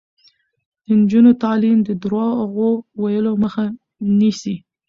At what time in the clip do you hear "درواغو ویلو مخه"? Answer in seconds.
2.01-3.63